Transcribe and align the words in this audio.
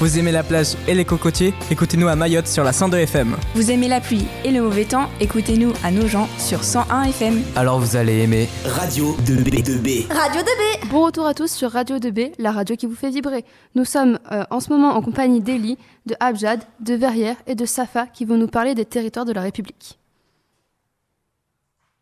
Vous 0.00 0.18
aimez 0.18 0.32
la 0.32 0.42
plage 0.42 0.76
et 0.88 0.94
les 0.94 1.04
cocotiers 1.04 1.52
Écoutez-nous 1.70 2.08
à 2.08 2.16
Mayotte 2.16 2.46
sur 2.46 2.64
la 2.64 2.72
102 2.72 2.96
FM. 3.00 3.36
Vous 3.54 3.70
aimez 3.70 3.86
la 3.86 4.00
pluie 4.00 4.24
et 4.46 4.50
le 4.50 4.62
mauvais 4.62 4.86
temps 4.86 5.10
Écoutez-nous 5.20 5.74
à 5.84 5.90
Nogent 5.90 6.26
sur 6.38 6.64
101 6.64 7.02
FM. 7.02 7.42
Alors 7.54 7.78
vous 7.78 7.96
allez 7.96 8.22
aimer 8.22 8.48
Radio 8.64 9.14
2B 9.26 9.62
2B. 9.62 10.10
Radio 10.10 10.40
2B. 10.40 10.88
Bon 10.88 11.04
retour 11.04 11.26
à 11.26 11.34
tous 11.34 11.52
sur 11.52 11.70
Radio 11.70 11.98
2B, 11.98 12.32
la 12.38 12.50
radio 12.50 12.76
qui 12.76 12.86
vous 12.86 12.94
fait 12.94 13.10
vibrer. 13.10 13.44
Nous 13.74 13.84
sommes 13.84 14.18
euh, 14.32 14.44
en 14.48 14.60
ce 14.60 14.70
moment 14.70 14.94
en 14.94 15.02
compagnie 15.02 15.42
d'Eli, 15.42 15.76
de 16.06 16.16
Abjad, 16.18 16.62
de 16.80 16.94
Verrières 16.94 17.36
et 17.46 17.54
de 17.54 17.66
Safa 17.66 18.06
qui 18.06 18.24
vont 18.24 18.38
nous 18.38 18.48
parler 18.48 18.74
des 18.74 18.86
territoires 18.86 19.26
de 19.26 19.32
la 19.34 19.42
République. 19.42 19.98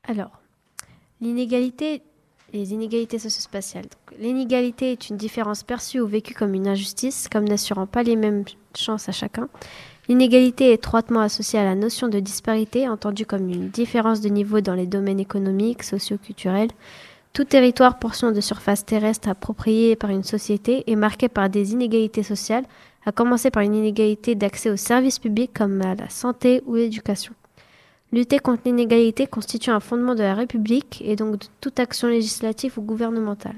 Alors, 0.07 0.41
l'inégalité, 1.21 2.03
les 2.53 2.73
inégalités 2.73 3.19
socio-spatiales. 3.19 3.89
L'inégalité 4.19 4.93
est 4.93 5.11
une 5.11 5.17
différence 5.17 5.63
perçue 5.63 6.01
ou 6.01 6.07
vécue 6.07 6.35
comme 6.35 6.55
une 6.55 6.69
injustice, 6.69 7.29
comme 7.31 7.49
n'assurant 7.49 7.87
pas 7.87 8.03
les 8.03 8.17
mêmes 8.17 8.45
chances 8.77 9.09
à 9.09 9.13
chacun. 9.13 9.49
L'inégalité 10.09 10.71
est 10.71 10.75
étroitement 10.75 11.21
associée 11.21 11.59
à 11.59 11.65
la 11.65 11.75
notion 11.75 12.09
de 12.09 12.19
disparité, 12.19 12.89
entendue 12.89 13.27
comme 13.27 13.49
une 13.51 13.69
différence 13.69 14.23
de 14.23 14.31
niveau 14.31 14.61
dans 14.63 14.75
les 14.75 14.87
domaines 14.87 15.21
économiques, 15.21 15.83
socio-culturels. 15.83 16.71
Tout 17.35 17.45
territoire 17.45 17.99
portion 17.99 18.33
de 18.33 18.41
surface 18.41 18.87
terrestre 18.87 19.29
approprié 19.29 19.97
par 19.97 20.11
une 20.11 20.25
société 20.25 20.91
est 20.91 20.97
marqué 20.97 21.29
par 21.29 21.51
des 21.51 21.73
inégalités 21.73 22.23
sociales, 22.23 22.65
à 23.05 23.13
commencer 23.13 23.51
par 23.51 23.63
une 23.63 23.75
inégalité 23.75 24.35
d'accès 24.35 24.71
aux 24.71 24.77
services 24.77 25.19
publics 25.19 25.53
comme 25.55 25.81
à 25.83 25.95
la 25.95 26.09
santé 26.09 26.63
ou 26.67 26.75
l'éducation. 26.75 27.35
Lutter 28.13 28.39
contre 28.39 28.63
l'inégalité 28.65 29.27
constitue 29.27 29.71
un 29.71 29.81
fondement 29.81 30.15
de 30.15 30.23
la 30.23 30.35
République 30.35 31.03
et 31.05 31.15
donc 31.15 31.39
de 31.39 31.47
toute 31.61 31.79
action 31.79 32.09
législative 32.09 32.79
ou 32.79 32.83
gouvernementale. 32.83 33.57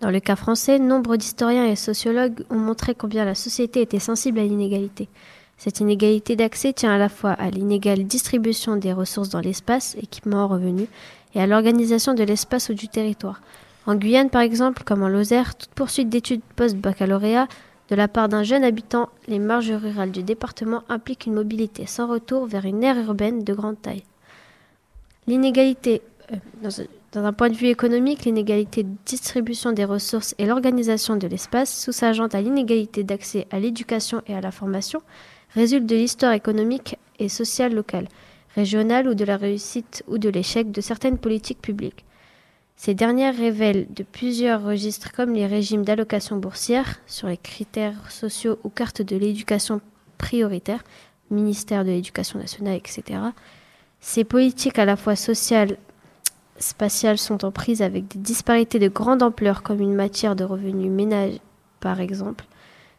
Dans 0.00 0.10
le 0.10 0.20
cas 0.20 0.36
français, 0.36 0.78
nombre 0.78 1.16
d'historiens 1.16 1.66
et 1.66 1.76
sociologues 1.76 2.44
ont 2.50 2.58
montré 2.58 2.94
combien 2.94 3.24
la 3.24 3.34
société 3.34 3.80
était 3.80 4.00
sensible 4.00 4.40
à 4.40 4.42
l'inégalité. 4.42 5.08
Cette 5.56 5.80
inégalité 5.80 6.34
d'accès 6.34 6.72
tient 6.72 6.92
à 6.92 6.98
la 6.98 7.08
fois 7.08 7.30
à 7.30 7.48
l'inégale 7.48 8.04
distribution 8.04 8.76
des 8.76 8.92
ressources 8.92 9.28
dans 9.28 9.40
l'espace, 9.40 9.96
équipement, 10.02 10.48
revenus, 10.48 10.88
et 11.34 11.40
à 11.40 11.46
l'organisation 11.46 12.14
de 12.14 12.24
l'espace 12.24 12.68
ou 12.68 12.74
du 12.74 12.88
territoire. 12.88 13.40
En 13.86 13.94
Guyane, 13.94 14.28
par 14.28 14.42
exemple, 14.42 14.82
comme 14.84 15.02
en 15.02 15.08
Lozère, 15.08 15.54
toute 15.54 15.70
poursuite 15.70 16.08
d'études 16.08 16.42
post-baccalauréat 16.56 17.46
de 17.92 17.96
la 17.96 18.08
part 18.08 18.30
d'un 18.30 18.42
jeune 18.42 18.64
habitant, 18.64 19.10
les 19.28 19.38
marges 19.38 19.70
rurales 19.70 20.12
du 20.12 20.22
département 20.22 20.82
impliquent 20.88 21.26
une 21.26 21.34
mobilité 21.34 21.84
sans 21.84 22.06
retour 22.06 22.46
vers 22.46 22.64
une 22.64 22.82
aire 22.82 22.96
urbaine 22.96 23.44
de 23.44 23.52
grande 23.52 23.82
taille. 23.82 24.02
L'inégalité, 25.26 26.00
euh, 26.32 26.36
dans, 26.62 26.70
dans 27.12 27.26
un 27.26 27.34
point 27.34 27.50
de 27.50 27.54
vue 27.54 27.66
économique, 27.66 28.24
l'inégalité 28.24 28.84
de 28.84 28.94
distribution 29.04 29.72
des 29.72 29.84
ressources 29.84 30.34
et 30.38 30.46
l'organisation 30.46 31.16
de 31.16 31.26
l'espace, 31.26 31.82
sous-sageant 31.82 32.28
à 32.28 32.40
l'inégalité 32.40 33.04
d'accès 33.04 33.46
à 33.50 33.60
l'éducation 33.60 34.22
et 34.26 34.34
à 34.34 34.40
la 34.40 34.52
formation, 34.52 35.02
résulte 35.50 35.84
de 35.84 35.96
l'histoire 35.96 36.32
économique 36.32 36.96
et 37.18 37.28
sociale 37.28 37.74
locale, 37.74 38.08
régionale 38.54 39.06
ou 39.06 39.12
de 39.12 39.26
la 39.26 39.36
réussite 39.36 40.02
ou 40.08 40.16
de 40.16 40.30
l'échec 40.30 40.70
de 40.70 40.80
certaines 40.80 41.18
politiques 41.18 41.60
publiques. 41.60 42.06
Ces 42.76 42.94
dernières 42.94 43.36
révèlent 43.36 43.86
de 43.90 44.02
plusieurs 44.02 44.62
registres 44.62 45.12
comme 45.12 45.34
les 45.34 45.46
régimes 45.46 45.84
d'allocation 45.84 46.36
boursière 46.36 47.00
sur 47.06 47.28
les 47.28 47.36
critères 47.36 48.10
sociaux 48.10 48.58
ou 48.64 48.70
cartes 48.70 49.02
de 49.02 49.16
l'éducation 49.16 49.80
prioritaire, 50.18 50.82
ministère 51.30 51.84
de 51.84 51.90
l'Éducation 51.90 52.38
nationale, 52.38 52.76
etc. 52.76 53.20
Ces 54.00 54.24
politiques 54.24 54.78
à 54.78 54.84
la 54.84 54.96
fois 54.96 55.16
sociales, 55.16 55.76
spatiales 56.58 57.18
sont 57.18 57.44
en 57.44 57.52
prise 57.52 57.82
avec 57.82 58.08
des 58.08 58.18
disparités 58.18 58.78
de 58.78 58.88
grande 58.88 59.22
ampleur 59.22 59.62
comme 59.62 59.80
une 59.80 59.94
matière 59.94 60.36
de 60.36 60.44
revenus 60.44 60.90
ménage 60.90 61.38
par 61.80 62.00
exemple. 62.00 62.44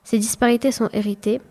Ces 0.03 0.19
disparités 0.19 0.71
sont 0.71 0.89
héritées. 0.93 1.41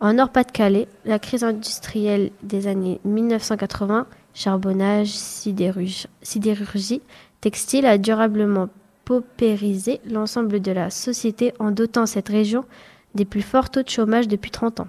En 0.00 0.14
Nord-Pas-de-Calais, 0.14 0.88
la 1.04 1.18
crise 1.18 1.44
industrielle 1.44 2.30
des 2.42 2.66
années 2.66 3.00
1980, 3.04 4.06
charbonnage, 4.34 5.08
sidérurgie, 5.08 6.06
sidérurgie 6.22 7.02
textile 7.40 7.86
a 7.86 7.98
durablement 7.98 8.68
paupérisé 9.04 10.00
l'ensemble 10.08 10.60
de 10.60 10.72
la 10.72 10.90
société 10.90 11.52
en 11.58 11.70
dotant 11.70 12.06
cette 12.06 12.28
région 12.28 12.64
des 13.14 13.24
plus 13.24 13.42
forts 13.42 13.70
taux 13.70 13.82
de 13.82 13.88
chômage 13.88 14.28
depuis 14.28 14.50
30 14.50 14.80
ans. 14.80 14.88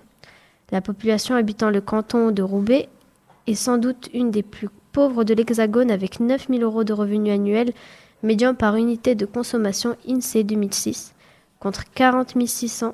La 0.71 0.81
population 0.81 1.35
habitant 1.35 1.69
le 1.69 1.81
canton 1.81 2.31
de 2.31 2.41
Roubaix 2.43 2.87
est 3.47 3.55
sans 3.55 3.77
doute 3.77 4.09
une 4.13 4.31
des 4.31 4.43
plus 4.43 4.69
pauvres 4.91 5.23
de 5.23 5.33
l'Hexagone 5.33 5.89
avec 5.91 6.19
9 6.19 6.47
000 6.49 6.61
euros 6.61 6.83
de 6.83 6.93
revenus 6.93 7.33
annuels 7.33 7.73
médian 8.23 8.53
par 8.53 8.75
unité 8.75 9.15
de 9.15 9.25
consommation 9.25 9.95
INSEE 10.07 10.43
2006 10.43 11.13
contre 11.59 11.85
40 11.93 12.35
600 12.45 12.93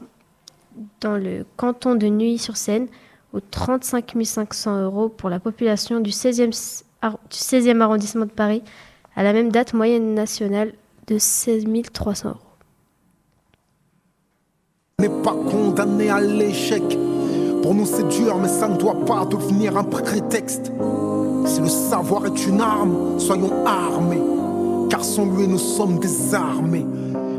dans 1.01 1.17
le 1.17 1.45
canton 1.57 1.95
de 1.95 2.07
Neuilly-sur-Seine 2.07 2.87
ou 3.33 3.39
35 3.41 4.13
500 4.23 4.83
euros 4.83 5.09
pour 5.09 5.29
la 5.29 5.39
population 5.39 5.99
du 5.99 6.11
16e, 6.11 6.49
s- 6.49 6.85
ar- 7.01 7.19
du 7.29 7.37
16e 7.37 7.81
arrondissement 7.81 8.25
de 8.25 8.31
Paris 8.31 8.61
à 9.17 9.23
la 9.23 9.33
même 9.33 9.51
date 9.51 9.73
moyenne 9.73 10.13
nationale 10.13 10.73
de 11.07 11.17
16 11.17 11.65
300 11.91 12.29
euros. 12.29 12.37
n'est 14.99 15.23
pas 15.23 15.35
condamné 15.51 16.09
à 16.09 16.21
l'échec. 16.21 16.83
Pour 17.63 17.73
nous 17.73 17.87
c'est 17.87 18.07
dur, 18.09 18.37
mais 18.37 18.47
ça 18.47 18.67
ne 18.67 18.77
doit 18.77 19.05
pas 19.05 19.25
devenir 19.25 19.75
un 19.75 19.83
prétexte. 19.83 20.71
Si 21.45 21.59
le 21.59 21.67
savoir 21.67 22.27
est 22.27 22.45
une 22.45 22.61
arme, 22.61 23.19
soyons 23.19 23.65
armés. 23.65 24.21
Car 24.89 25.03
sans 25.03 25.25
lui 25.25 25.47
nous 25.47 25.57
sommes 25.57 25.97
désarmés. 25.97 26.85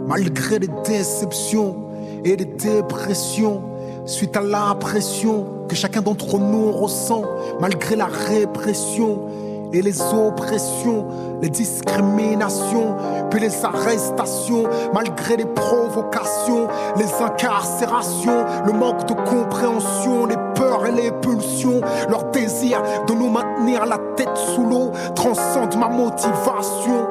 Malgré 0.09 0.59
les 0.59 0.69
déceptions 0.85 1.77
et 2.25 2.35
les 2.35 2.45
dépressions, 2.45 3.63
suite 4.05 4.37
à 4.37 4.43
la 4.43 4.75
pression 4.75 5.67
que 5.69 5.77
chacun 5.77 6.01
d'entre 6.01 6.39
nous 6.39 6.73
ressent, 6.73 7.23
malgré 7.61 7.95
la 7.95 8.07
répression 8.07 9.48
et 9.73 9.83
les 9.83 10.01
oppressions, 10.01 11.07
les 11.43 11.51
discriminations, 11.51 12.97
puis 13.31 13.41
les 13.41 13.65
arrestations, 13.65 14.65
malgré 14.95 15.37
les 15.37 15.45
provocations, 15.45 16.69
les 16.97 17.23
incarcérations, 17.23 18.45
le 18.67 18.73
manque 18.73 19.07
de 19.07 19.15
compréhension, 19.15 20.27
les 20.27 20.37
peurs 20.55 20.87
et 20.87 20.93
les 20.93 21.13
pulsions, 21.13 21.81
leur 22.09 22.25
désir 22.31 22.83
de 23.07 23.13
nous 23.13 23.29
maintenir 23.29 23.87
la 23.87 23.99
tête 24.17 24.37
sous 24.37 24.65
l'eau 24.65 24.91
transcende 25.15 25.77
ma 25.77 25.89
motivation, 25.89 27.07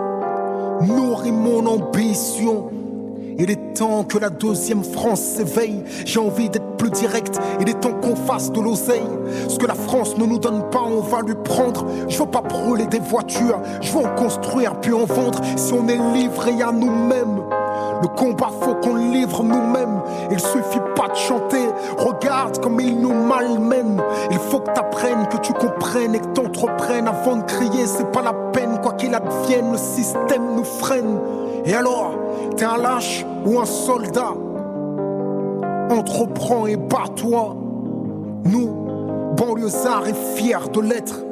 nourrit 0.81 1.31
mon 1.31 1.65
ambition. 1.65 2.69
Il 3.39 3.51
est 3.51 3.75
temps 3.75 4.03
que 4.03 4.17
la 4.17 4.29
deuxième 4.29 4.83
France 4.83 5.21
s'éveille. 5.21 5.83
J'ai 6.05 6.19
envie 6.19 6.49
d'être 6.49 6.77
plus 6.77 6.89
direct. 6.89 7.39
Il 7.61 7.69
est 7.69 7.79
temps 7.79 7.93
qu'on 7.93 8.15
fasse 8.15 8.51
de 8.51 8.59
l'oseille. 8.59 9.07
Ce 9.47 9.57
que 9.57 9.67
la 9.67 9.75
France 9.75 10.17
ne 10.17 10.25
nous 10.25 10.39
donne 10.39 10.63
pas, 10.71 10.81
on 10.81 11.01
va 11.01 11.21
lui 11.21 11.35
prendre. 11.35 11.85
Je 12.07 12.17
veux 12.17 12.25
pas 12.25 12.41
brûler 12.41 12.87
des 12.87 12.99
voitures. 12.99 13.59
Je 13.81 13.91
veux 13.91 14.05
en 14.05 14.15
construire 14.15 14.79
puis 14.79 14.93
en 14.93 15.05
vendre. 15.05 15.39
Si 15.55 15.71
on 15.73 15.87
est 15.87 15.99
livré 16.15 16.61
à 16.63 16.71
nous-mêmes. 16.71 17.43
Le 18.01 18.07
combat 18.07 18.49
faut 18.61 18.75
qu'on 18.75 18.95
livre 18.95 19.43
nous-mêmes. 19.43 20.01
Il 20.31 20.39
suffit 20.39 20.81
pas 20.95 21.09
de 21.09 21.15
chanter. 21.15 21.63
Regarde 21.97 22.59
comme 22.59 22.79
ils 22.79 22.99
nous 22.99 23.13
malmènent. 23.13 24.01
Il 24.31 24.39
faut 24.39 24.59
que 24.59 24.71
t'apprennes, 24.71 25.27
que 25.29 25.37
tu 25.37 25.53
comprennes 25.53 26.15
et 26.15 26.19
que 26.19 26.27
t'entreprennes 26.27 27.07
avant 27.07 27.37
de 27.37 27.43
crier. 27.43 27.85
C'est 27.85 28.11
pas 28.11 28.23
la 28.23 28.33
peine, 28.33 28.79
quoi 28.81 28.93
qu'il 28.93 29.13
advienne, 29.13 29.71
le 29.71 29.77
système 29.77 30.55
nous 30.55 30.63
freine. 30.63 31.19
Et 31.65 31.73
alors, 31.73 32.11
t'es 32.55 32.65
un 32.65 32.77
lâche 32.77 33.25
ou 33.45 33.59
un 33.59 33.65
soldat 33.65 34.33
Entreprends 35.89 36.67
et 36.67 36.75
bats-toi. 36.75 37.55
Nous, 38.43 38.69
banlieusards 39.37 40.07
et 40.07 40.13
fiers 40.35 40.69
de 40.73 40.81
l'être, 40.81 41.23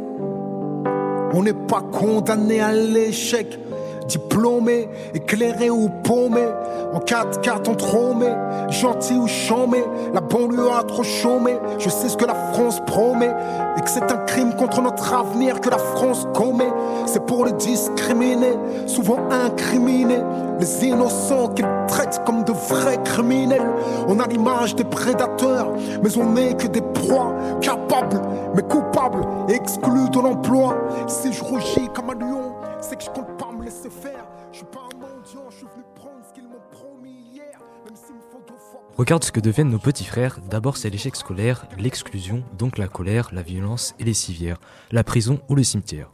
on 1.34 1.44
n'est 1.44 1.54
pas 1.54 1.82
condamné 1.82 2.62
à 2.62 2.72
l'échec. 2.72 3.60
Diplômé, 4.08 4.88
éclairé 5.14 5.70
ou 5.70 5.90
paumé, 6.04 6.46
en 6.94 7.00
4-4 7.00 7.70
entrômé, 7.70 8.28
gentil 8.70 9.16
ou 9.16 9.28
chômé, 9.28 9.84
la 10.14 10.22
banlieue 10.22 10.70
a 10.72 10.84
trop 10.84 11.04
chômé. 11.04 11.58
Je 11.80 11.90
sais 11.90 12.10
ce 12.10 12.16
que 12.18 12.26
la 12.26 12.36
France 12.54 12.80
promet, 12.86 13.34
et 13.78 13.82
que 13.82 13.90
c'est 13.90 14.12
un 14.12 14.18
crime 14.26 14.54
contre 14.56 14.82
notre 14.82 15.14
avenir 15.14 15.60
que 15.60 15.70
la 15.70 15.78
France 15.78 16.28
commet. 16.34 16.72
C'est 17.06 17.26
pour 17.26 17.46
les 17.46 17.54
discriminer, 17.54 18.54
souvent 18.86 19.20
incriminés, 19.32 20.22
les 20.60 20.86
innocents 20.86 21.50
qu'ils 21.50 21.68
traitent 21.88 22.22
comme 22.26 22.44
de 22.44 22.52
vrais 22.52 23.02
criminels. 23.04 23.74
On 24.08 24.20
a 24.20 24.28
l'image 24.28 24.76
des 24.76 24.84
prédateurs, 24.84 25.72
mais 26.04 26.18
on 26.18 26.32
n'est 26.32 26.54
que 26.54 26.68
des 26.68 26.82
proies, 26.82 27.34
capables, 27.62 28.22
mais 28.56 28.62
coupables, 28.62 29.26
exclus 29.50 30.10
de 30.12 30.20
l'emploi. 30.20 30.76
Si 31.08 31.34
je 31.34 31.44
rougis 31.44 31.90
comme 31.94 32.12
un 32.12 32.14
lion, 32.14 32.54
c'est 32.82 32.96
que 32.96 33.04
je 33.04 33.10
compte 33.10 33.36
pas 33.38 33.50
Regarde 38.98 39.24
ce 39.24 39.32
que 39.32 39.40
deviennent 39.40 39.70
nos 39.70 39.80
petits 39.80 40.06
frères. 40.06 40.40
D'abord, 40.50 40.78
c'est 40.78 40.90
l'échec 40.90 41.16
scolaire, 41.16 41.68
l'exclusion, 41.78 42.44
donc 42.58 42.78
la 42.78 42.88
colère, 42.88 43.30
la 43.34 43.42
violence 43.42 43.96
et 44.00 44.04
les 44.04 44.14
civières, 44.14 44.60
la 44.92 45.04
prison 45.04 45.42
ou 45.50 45.56
le 45.56 45.64
cimetière. 45.64 46.12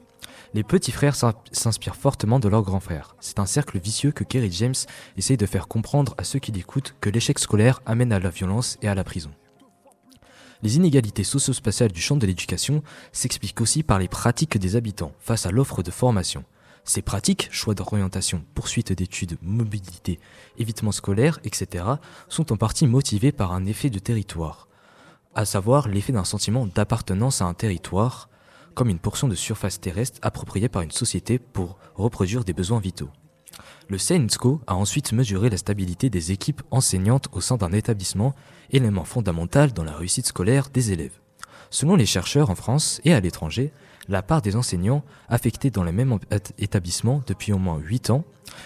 Les 0.54 0.64
petits 0.64 0.92
frères 0.92 1.16
s'inspirent 1.52 1.96
fortement 1.96 2.40
de 2.40 2.50
leurs 2.50 2.64
grands 2.64 2.80
frères. 2.80 3.16
C'est 3.20 3.40
un 3.40 3.46
cercle 3.46 3.80
vicieux 3.80 4.12
que 4.12 4.24
Kerry 4.24 4.52
James 4.52 4.76
essaye 5.18 5.38
de 5.38 5.46
faire 5.46 5.68
comprendre 5.68 6.16
à 6.18 6.24
ceux 6.24 6.40
qui 6.40 6.52
l'écoutent 6.52 6.96
que 7.02 7.10
l'échec 7.10 7.40
scolaire 7.40 7.82
amène 7.86 8.12
à 8.12 8.20
la 8.20 8.30
violence 8.30 8.78
et 8.82 8.88
à 8.88 8.96
la 8.96 9.04
prison. 9.04 9.32
Les 10.64 10.76
inégalités 10.76 11.24
socio-spatiales 11.24 11.92
du 11.92 12.02
champ 12.02 12.18
de 12.18 12.28
l'éducation 12.28 12.84
s'expliquent 13.12 13.62
aussi 13.62 13.84
par 13.84 13.98
les 13.98 14.08
pratiques 14.08 14.58
des 14.58 14.76
habitants 14.76 15.14
face 15.20 15.46
à 15.46 15.52
l'offre 15.52 15.84
de 15.84 15.92
formation. 15.92 16.44
Ces 16.84 17.02
pratiques, 17.02 17.48
choix 17.52 17.76
d'orientation, 17.76 18.44
poursuite 18.56 18.92
d'études, 18.92 19.38
mobilité, 19.42 20.20
évitement 20.58 20.92
scolaire, 20.92 21.40
etc., 21.44 21.86
sont 22.28 22.52
en 22.52 22.58
partie 22.58 22.88
motivées 22.88 23.32
par 23.32 23.54
un 23.54 23.66
effet 23.66 23.90
de 23.90 24.00
territoire, 24.00 24.68
à 25.36 25.46
savoir 25.46 25.88
l'effet 25.88 26.12
d'un 26.12 26.24
sentiment 26.24 26.66
d'appartenance 26.66 27.42
à 27.42 27.46
un 27.46 27.54
territoire, 27.54 28.30
comme 28.74 28.90
une 28.90 29.00
portion 29.00 29.28
de 29.28 29.36
surface 29.36 29.80
terrestre 29.80 30.20
appropriée 30.22 30.70
par 30.70 30.82
une 30.82 30.92
société 30.92 31.40
pour 31.40 31.78
reproduire 31.96 32.44
des 32.44 32.54
besoins 32.54 32.80
vitaux. 32.80 33.10
Le 33.90 33.98
CNSCO 33.98 34.62
a 34.68 34.76
ensuite 34.76 35.12
mesuré 35.12 35.50
la 35.50 35.58
stabilité 35.58 36.10
des 36.10 36.32
équipes 36.32 36.62
enseignantes 36.72 37.28
au 37.34 37.42
sein 37.42 37.58
d'un 37.58 37.74
établissement, 37.74 38.34
élément 38.72 39.04
fondamental 39.04 39.74
dans 39.74 39.84
la 39.84 39.96
réussite 39.96 40.28
scolaire 40.28 40.70
des 40.70 40.94
élèves. 40.94 41.21
Selon 41.74 41.96
les 41.96 42.06
chercheurs 42.06 42.50
en 42.50 42.56
France 42.56 43.00
et 43.06 43.14
à 43.14 43.22
l'étranger, 43.22 43.72
la 44.10 44.22
part 44.22 44.42
des 44.42 44.58
enseignants 44.58 45.06
affectés 45.30 45.72
dans 45.72 45.86
les 45.86 45.94
mêmes 45.94 46.20
établissements 46.60 47.24
depuis 47.26 47.54
au 47.54 47.58
moins 47.58 47.80
8 47.80 48.10
ans 48.10 48.26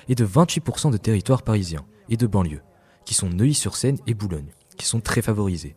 est 0.10 0.16
de 0.16 0.26
28% 0.26 0.92
de 0.92 0.98
territoires 0.98 1.44
parisiens 1.44 1.86
et 2.10 2.18
de 2.18 2.26
banlieues, 2.26 2.64
qui 3.06 3.14
sont 3.14 3.30
Neuilly-sur-Seine 3.30 4.00
et 4.08 4.16
Boulogne, 4.16 4.50
qui 4.76 4.88
sont 4.88 5.02
très 5.02 5.22
favorisés, 5.22 5.76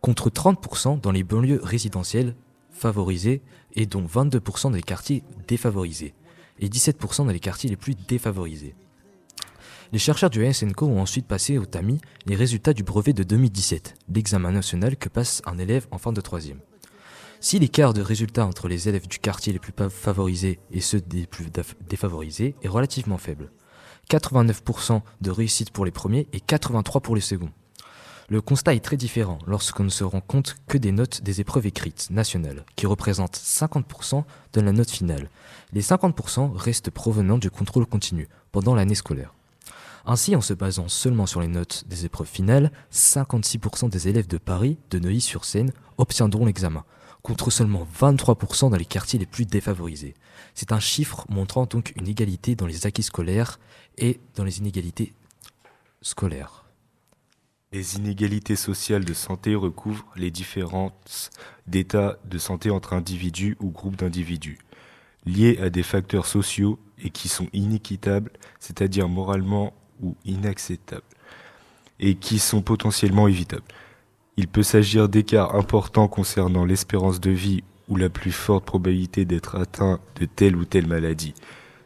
contre 0.00 0.30
30% 0.30 1.00
dans 1.00 1.10
les 1.10 1.24
banlieues 1.24 1.60
résidentielles 1.60 2.36
favorisées 2.70 3.42
et 3.74 3.86
dont 3.86 4.04
22% 4.04 4.62
dans 4.64 4.70
les 4.70 4.82
quartiers 4.82 5.24
défavorisés 5.48 6.14
et 6.60 6.68
17% 6.68 7.26
dans 7.26 7.32
les 7.32 7.40
quartiers 7.40 7.70
les 7.70 7.76
plus 7.76 7.96
défavorisés. 7.96 8.76
Les 9.90 9.98
chercheurs 9.98 10.30
du 10.30 10.52
SNCO 10.52 10.86
ont 10.86 11.00
ensuite 11.00 11.26
passé 11.26 11.58
au 11.58 11.64
TAMI 11.64 12.00
les 12.26 12.36
résultats 12.36 12.74
du 12.74 12.84
brevet 12.84 13.14
de 13.14 13.24
2017, 13.24 13.96
l'examen 14.14 14.52
national 14.52 14.96
que 14.96 15.08
passe 15.08 15.42
un 15.46 15.58
élève 15.58 15.88
en 15.90 15.98
fin 15.98 16.12
de 16.12 16.20
troisième. 16.20 16.60
Si 17.40 17.60
l'écart 17.60 17.94
de 17.94 18.02
résultats 18.02 18.46
entre 18.46 18.66
les 18.66 18.88
élèves 18.88 19.06
du 19.06 19.20
quartier 19.20 19.52
les 19.52 19.60
plus 19.60 19.72
favorisés 19.90 20.58
et 20.72 20.80
ceux 20.80 21.00
des 21.00 21.24
plus 21.26 21.46
défavorisés 21.88 22.56
est 22.62 22.68
relativement 22.68 23.16
faible, 23.16 23.52
89% 24.10 25.02
de 25.20 25.30
réussite 25.30 25.70
pour 25.70 25.84
les 25.84 25.92
premiers 25.92 26.26
et 26.32 26.38
83% 26.38 27.00
pour 27.00 27.14
les 27.14 27.20
seconds. 27.20 27.52
Le 28.28 28.40
constat 28.40 28.74
est 28.74 28.84
très 28.84 28.96
différent 28.96 29.38
lorsqu'on 29.46 29.84
ne 29.84 29.88
se 29.88 30.02
rend 30.02 30.20
compte 30.20 30.56
que 30.66 30.78
des 30.78 30.90
notes 30.90 31.22
des 31.22 31.40
épreuves 31.40 31.66
écrites 31.66 32.10
nationales, 32.10 32.66
qui 32.74 32.86
représentent 32.86 33.36
50% 33.36 34.24
de 34.52 34.60
la 34.60 34.72
note 34.72 34.90
finale. 34.90 35.30
Les 35.72 35.80
50% 35.80 36.54
restent 36.56 36.90
provenant 36.90 37.38
du 37.38 37.50
contrôle 37.50 37.86
continu 37.86 38.28
pendant 38.50 38.74
l'année 38.74 38.96
scolaire. 38.96 39.32
Ainsi, 40.04 40.34
en 40.34 40.40
se 40.40 40.54
basant 40.54 40.88
seulement 40.88 41.26
sur 41.26 41.40
les 41.40 41.48
notes 41.48 41.84
des 41.86 42.04
épreuves 42.04 42.26
finales, 42.26 42.72
56% 42.92 43.88
des 43.90 44.08
élèves 44.08 44.26
de 44.26 44.38
Paris, 44.38 44.78
de 44.90 44.98
Neuilly-sur-Seine, 44.98 45.72
obtiendront 45.98 46.46
l'examen, 46.46 46.84
contre 47.22 47.50
seulement 47.50 47.86
23% 47.98 48.70
dans 48.70 48.76
les 48.76 48.84
quartiers 48.84 49.18
les 49.18 49.26
plus 49.26 49.44
défavorisés. 49.44 50.14
C'est 50.54 50.72
un 50.72 50.80
chiffre 50.80 51.24
montrant 51.28 51.66
donc 51.66 51.92
une 51.96 52.08
égalité 52.08 52.54
dans 52.54 52.66
les 52.66 52.86
acquis 52.86 53.02
scolaires 53.02 53.58
et 53.96 54.20
dans 54.34 54.44
les 54.44 54.58
inégalités 54.58 55.12
scolaires. 56.02 56.64
Les 57.70 57.96
inégalités 57.96 58.56
sociales 58.56 59.04
de 59.04 59.12
santé 59.12 59.54
recouvrent 59.54 60.06
les 60.16 60.30
différences 60.30 61.30
d'état 61.66 62.18
de 62.24 62.38
santé 62.38 62.70
entre 62.70 62.94
individus 62.94 63.58
ou 63.60 63.70
groupes 63.70 63.96
d'individus, 63.96 64.58
liés 65.26 65.58
à 65.60 65.68
des 65.68 65.82
facteurs 65.82 66.24
sociaux 66.24 66.78
et 67.02 67.10
qui 67.10 67.28
sont 67.28 67.48
inéquitables, 67.52 68.32
c'est-à-dire 68.58 69.08
moralement 69.08 69.74
ou 70.00 70.16
inacceptables, 70.24 71.02
et 72.00 72.14
qui 72.14 72.38
sont 72.38 72.62
potentiellement 72.62 73.28
évitables. 73.28 73.64
Il 74.38 74.46
peut 74.46 74.62
s'agir 74.62 75.08
d'écarts 75.08 75.56
importants 75.56 76.06
concernant 76.06 76.64
l'espérance 76.64 77.18
de 77.18 77.32
vie 77.32 77.64
ou 77.88 77.96
la 77.96 78.08
plus 78.08 78.30
forte 78.30 78.64
probabilité 78.64 79.24
d'être 79.24 79.56
atteint 79.56 79.98
de 80.14 80.26
telle 80.26 80.54
ou 80.54 80.64
telle 80.64 80.86
maladie, 80.86 81.34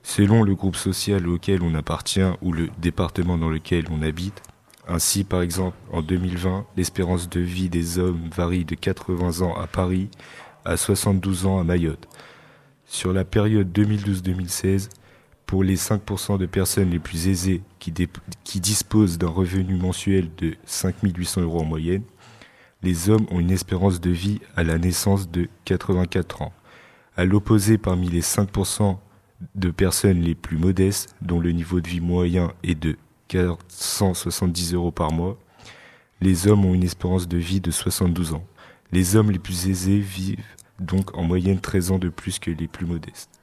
selon 0.02 0.43
le 0.43 0.54
groupe 0.54 0.76
social 0.76 1.26
auquel 1.28 1.62
on 1.62 1.75
appartient 1.75 2.20
ou 2.43 2.52
le 2.52 2.69
département 2.76 3.38
dans 3.38 3.49
lequel 3.49 3.87
on 3.90 4.02
habite, 4.02 4.43
ainsi, 4.87 5.25
par 5.25 5.40
exemple, 5.40 5.78
en 5.93 6.02
2020, 6.02 6.66
l'espérance 6.76 7.31
de 7.31 7.40
vie 7.40 7.70
des 7.70 7.99
hommes 7.99 8.28
varie 8.37 8.66
de 8.66 8.75
80 8.75 9.40
ans 9.40 9.56
à 9.58 9.66
Paris 9.66 10.10
à 10.66 10.76
72 10.76 11.46
ans 11.46 11.58
à 11.58 11.64
Mayotte. 11.64 12.06
Sur 12.84 13.14
la 13.14 13.25
période 13.25 13.72
2012-2016, 13.72 14.90
pour 15.46 15.64
les 15.64 15.76
5% 15.76 16.37
de 16.37 16.46
personnes 16.46 16.90
les 16.90 16.98
plus 16.98 17.28
aisées 17.28 17.62
qui, 17.78 17.93
disposent 18.60 19.16
d'un 19.16 19.28
revenu 19.28 19.75
mensuel 19.75 20.28
de 20.37 20.55
5800 20.66 21.40
euros 21.40 21.60
en 21.60 21.64
moyenne, 21.64 22.02
les 22.82 23.11
hommes 23.11 23.26
ont 23.31 23.40
une 23.40 23.50
espérance 23.50 24.00
de 24.00 24.11
vie 24.11 24.40
à 24.56 24.64
la 24.64 24.79
naissance 24.79 25.31
de 25.31 25.49
84 25.64 26.43
ans. 26.43 26.52
À 27.17 27.25
l'opposé, 27.25 27.79
parmi 27.79 28.08
les 28.08 28.23
5% 28.23 28.96
de 29.55 29.70
personnes 29.70 30.20
les 30.20 30.34
plus 30.34 30.56
modestes, 30.56 31.14
dont 31.20 31.40
le 31.40 31.52
niveau 31.52 31.81
de 31.81 31.88
vie 31.88 32.00
moyen 32.00 32.52
est 32.62 32.75
de 32.75 32.96
470 33.29 34.75
euros 34.75 34.90
par 34.90 35.12
mois. 35.12 35.38
Les 36.20 36.46
hommes 36.46 36.64
ont 36.64 36.75
une 36.75 36.84
espérance 36.84 37.29
de 37.29 37.38
vie 37.38 37.61
de 37.61 37.70
72 37.70 38.34
ans. 38.34 38.44
Les 38.93 39.17
hommes 39.17 39.31
les 39.31 39.38
plus 39.38 39.69
aisés 39.69 39.99
vivent 39.99 40.44
donc 40.81 41.17
en 41.17 41.23
moyenne 41.23 41.61
13 41.61 41.93
ans 41.93 41.99
de 41.99 42.08
plus 42.08 42.38
que 42.38 42.50
les 42.50 42.69
plus 42.69 42.87
modestes. 42.87 43.41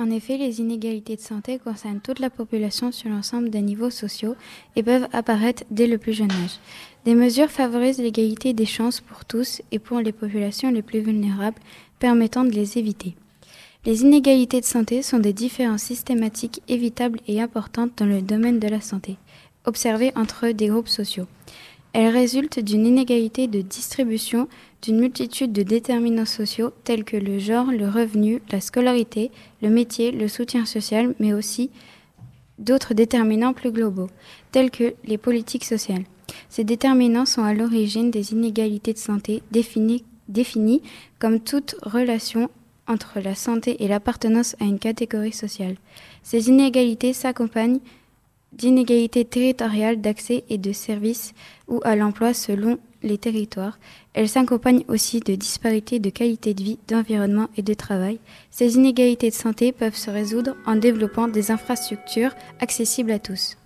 En 0.00 0.10
effet, 0.10 0.38
les 0.38 0.60
inégalités 0.60 1.16
de 1.16 1.20
santé 1.20 1.58
concernent 1.58 2.00
toute 2.00 2.20
la 2.20 2.30
population 2.30 2.90
sur 2.90 3.10
l'ensemble 3.10 3.50
des 3.50 3.60
niveaux 3.60 3.90
sociaux 3.90 4.34
et 4.74 4.82
peuvent 4.82 5.06
apparaître 5.12 5.64
dès 5.70 5.86
le 5.86 5.98
plus 5.98 6.14
jeune 6.14 6.32
âge. 6.32 6.58
Des 7.04 7.14
mesures 7.14 7.50
favorisent 7.50 7.98
l'égalité 7.98 8.54
des 8.54 8.64
chances 8.64 9.02
pour 9.02 9.26
tous 9.26 9.60
et 9.72 9.78
pour 9.78 10.00
les 10.00 10.12
populations 10.12 10.70
les 10.70 10.80
plus 10.80 11.00
vulnérables, 11.00 11.60
permettant 11.98 12.44
de 12.44 12.52
les 12.52 12.78
éviter. 12.78 13.14
Les 13.84 14.00
inégalités 14.00 14.62
de 14.62 14.64
santé 14.64 15.02
sont 15.02 15.18
des 15.18 15.34
différences 15.34 15.82
systématiques 15.82 16.62
évitables 16.66 17.20
et 17.28 17.42
importantes 17.42 17.92
dans 17.98 18.06
le 18.06 18.22
domaine 18.22 18.58
de 18.58 18.68
la 18.68 18.80
santé, 18.80 19.18
observées 19.66 20.12
entre 20.16 20.48
des 20.52 20.68
groupes 20.68 20.88
sociaux. 20.88 21.26
Elles 21.92 22.12
résultent 22.12 22.60
d'une 22.60 22.86
inégalité 22.86 23.48
de 23.48 23.60
distribution 23.60 24.48
d'une 24.82 25.00
multitude 25.00 25.52
de 25.52 25.62
déterminants 25.62 26.24
sociaux 26.24 26.72
tels 26.84 27.04
que 27.04 27.16
le 27.16 27.38
genre, 27.38 27.66
le 27.66 27.88
revenu, 27.88 28.40
la 28.50 28.60
scolarité, 28.60 29.30
le 29.60 29.70
métier, 29.70 30.12
le 30.12 30.28
soutien 30.28 30.64
social, 30.64 31.14
mais 31.18 31.32
aussi 31.32 31.70
d'autres 32.58 32.94
déterminants 32.94 33.54
plus 33.54 33.72
globaux, 33.72 34.08
tels 34.52 34.70
que 34.70 34.94
les 35.04 35.18
politiques 35.18 35.64
sociales. 35.64 36.04
Ces 36.48 36.64
déterminants 36.64 37.26
sont 37.26 37.42
à 37.42 37.54
l'origine 37.54 38.10
des 38.10 38.32
inégalités 38.32 38.92
de 38.92 38.98
santé 38.98 39.42
définies 39.50 40.82
comme 41.18 41.40
toute 41.40 41.74
relation 41.82 42.48
entre 42.86 43.20
la 43.20 43.34
santé 43.34 43.82
et 43.82 43.88
l'appartenance 43.88 44.56
à 44.60 44.64
une 44.64 44.78
catégorie 44.78 45.32
sociale. 45.32 45.76
Ces 46.22 46.48
inégalités 46.48 47.12
s'accompagnent 47.12 47.80
d'inégalités 48.52 49.24
territoriales 49.24 50.00
d'accès 50.00 50.44
et 50.48 50.58
de 50.58 50.72
services 50.72 51.32
ou 51.68 51.80
à 51.84 51.96
l'emploi 51.96 52.34
selon 52.34 52.78
les 53.02 53.18
territoires. 53.18 53.78
Elles 54.12 54.28
s'accompagnent 54.28 54.84
aussi 54.88 55.20
de 55.20 55.34
disparités 55.34 55.98
de 55.98 56.10
qualité 56.10 56.52
de 56.54 56.62
vie, 56.62 56.78
d'environnement 56.88 57.48
et 57.56 57.62
de 57.62 57.74
travail. 57.74 58.18
Ces 58.50 58.74
inégalités 58.74 59.30
de 59.30 59.34
santé 59.34 59.72
peuvent 59.72 59.96
se 59.96 60.10
résoudre 60.10 60.56
en 60.66 60.76
développant 60.76 61.28
des 61.28 61.50
infrastructures 61.50 62.34
accessibles 62.60 63.12
à 63.12 63.18
tous. 63.18 63.56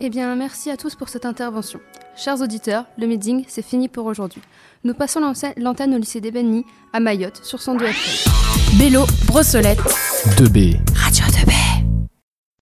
Eh 0.00 0.08
bien, 0.08 0.34
merci 0.34 0.70
à 0.70 0.76
tous 0.78 0.94
pour 0.94 1.10
cette 1.10 1.26
intervention. 1.26 1.78
Chers 2.16 2.40
auditeurs, 2.40 2.86
le 2.98 3.06
meeting, 3.06 3.44
c'est 3.48 3.64
fini 3.64 3.88
pour 3.88 4.06
aujourd'hui. 4.06 4.40
Nous 4.82 4.94
passons 4.94 5.20
l'antenne 5.58 5.94
au 5.94 5.98
lycée 5.98 6.22
d'Ebeny 6.22 6.64
à 6.94 7.00
Mayotte 7.00 7.44
sur 7.44 7.60
son 7.60 7.74
2 7.74 7.84
FM. 7.84 8.32
Bélo, 8.78 9.04
Brossolette. 9.26 9.80
2B. 10.38 10.78